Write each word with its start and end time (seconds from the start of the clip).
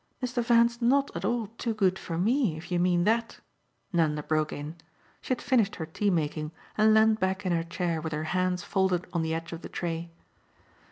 "Mr. 0.19 0.43
Van's 0.43 0.81
not 0.81 1.15
at 1.15 1.23
all 1.23 1.45
too 1.59 1.75
good 1.75 1.99
for 1.99 2.17
ME, 2.17 2.57
if 2.57 2.71
you 2.71 2.79
mean 2.79 3.03
that," 3.03 3.39
Nanda 3.93 4.23
broke 4.23 4.51
in. 4.51 4.77
She 5.21 5.29
had 5.29 5.43
finished 5.43 5.75
her 5.75 5.85
tea 5.85 6.09
making 6.09 6.51
and 6.75 6.95
leaned 6.95 7.19
back 7.19 7.45
in 7.45 7.51
her 7.51 7.61
chair 7.63 8.01
with 8.01 8.11
her 8.11 8.23
hands 8.33 8.63
folded 8.63 9.05
on 9.13 9.21
the 9.21 9.35
edge 9.35 9.53
of 9.53 9.61
the 9.61 9.69
tray. 9.69 10.09